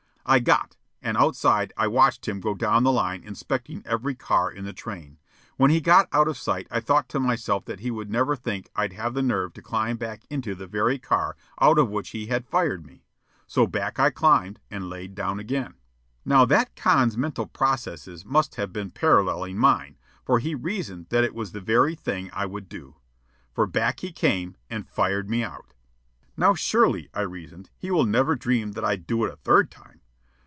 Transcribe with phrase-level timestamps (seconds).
[0.23, 4.63] I got, and outside I watched him go down the line inspecting every car in
[4.63, 5.17] the train.
[5.57, 8.69] When he got out of sight I thought to myself that he would never think
[8.73, 12.27] I'd have the nerve to climb back into the very car out of which he
[12.27, 13.03] had fired me.
[13.45, 15.73] So back I climbed and lay down again.
[16.23, 21.35] Now that con's mental processes must have been paralleling mine, for he reasoned that it
[21.35, 22.95] was the very thing I would do.
[23.53, 25.73] For back he came and fired me out.
[26.37, 29.97] Now, surely, I reasoned, he will never dream that I'd do it a third time.